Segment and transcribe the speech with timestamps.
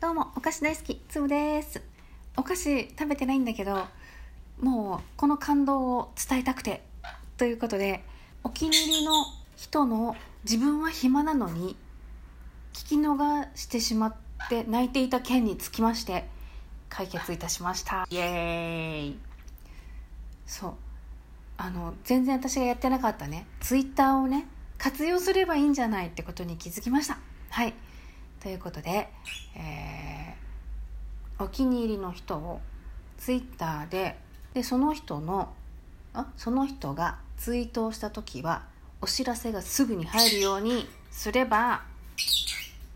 [0.00, 1.82] どうも、お菓子大好き、つぶです。
[2.36, 3.84] お菓子食べてないんだけど、
[4.60, 6.84] もうこの感動を伝えたくて、
[7.36, 8.04] ということで、
[8.44, 9.24] お気に入りの
[9.56, 10.14] 人の
[10.44, 11.74] 自分は暇なのに、
[12.74, 14.14] 聞き逃してしまっ
[14.48, 16.28] て泣いていた件につきまして、
[16.88, 18.06] 解決いたしました。
[18.08, 19.18] イエーイ
[20.46, 20.74] そう。
[21.56, 24.46] あの、全然私がやってなかったね、ツイッターをね、
[24.78, 27.18] 活用すればいいんじゃないってことに気づきました。
[27.50, 27.74] はい。
[28.40, 29.08] ということで、
[29.56, 29.77] えー
[31.38, 32.60] お気に入りの人を
[33.18, 34.18] ツイッターで
[34.54, 35.52] でその人の
[36.14, 38.62] あその人がツイートをした時は
[39.00, 41.82] お知らせがすぐに入るようにすれば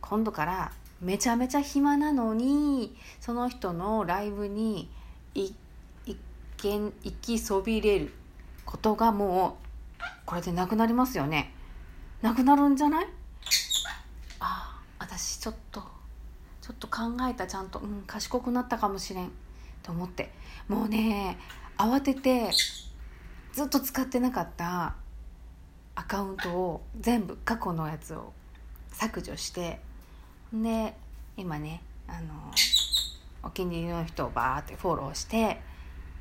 [0.00, 4.90] 今度からめちゃめちゃ暇なのにその人のライブに
[5.34, 5.54] 一
[6.58, 8.12] 見行きそびれる
[8.64, 9.58] ことがも
[9.98, 11.52] うこれでなくなりますよね。
[12.22, 13.06] なくなるんじゃない？
[14.40, 15.82] ああ私ちょっと
[16.66, 19.30] ちょっと考えたちゃんとうん賢くなったかもしれん
[19.84, 20.32] と思って。
[20.66, 21.38] もうね
[21.78, 22.50] 慌てて
[23.52, 24.96] ずっと使ってなかった
[25.94, 28.32] アカウントを全部過去のやつを
[28.88, 29.78] 削除して
[30.52, 30.96] で
[31.36, 32.50] 今ねあの
[33.44, 35.60] お気に入りの人をバーってフォローして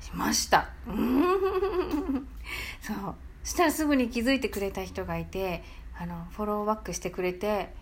[0.00, 0.68] しました。
[0.86, 2.28] うん。
[2.82, 3.14] そう。
[3.42, 5.64] したらすぐに気づいてくれた人がいて
[5.98, 7.72] あのフォローバックしてくれて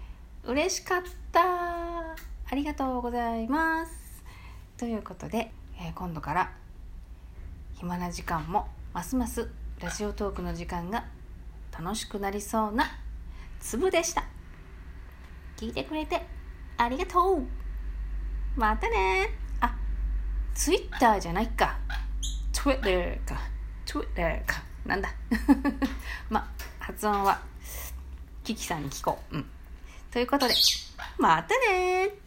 [0.45, 1.74] 嬉しかった
[2.55, 3.93] ありがとうございます。
[4.77, 6.53] ということで、えー今度から
[7.73, 9.49] 暇な時間もますます
[9.81, 11.05] ラジオトークの時間が
[11.77, 12.97] 楽しくなりそうな
[13.59, 14.23] 粒でした。
[15.57, 16.25] 聞いてくれて
[16.77, 17.43] ありがとう。
[18.55, 19.31] またね。
[19.61, 19.77] あ
[20.55, 21.77] ツイッターじゃないか。
[22.53, 23.41] Twitter か。
[23.85, 24.63] Twitter か。
[24.87, 25.09] なんだ。
[26.31, 27.43] ま発音は
[28.45, 29.39] キキさんに聞こう。
[29.39, 29.51] うん。
[30.13, 30.55] ということで
[31.19, 32.24] またね。